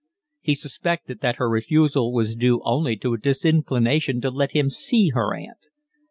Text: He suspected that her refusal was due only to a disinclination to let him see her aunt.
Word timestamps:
He 0.39 0.55
suspected 0.55 1.19
that 1.21 1.35
her 1.35 1.47
refusal 1.47 2.11
was 2.11 2.33
due 2.35 2.59
only 2.65 2.97
to 2.97 3.13
a 3.13 3.19
disinclination 3.19 4.19
to 4.21 4.31
let 4.31 4.53
him 4.53 4.71
see 4.71 5.09
her 5.09 5.35
aunt. 5.35 5.61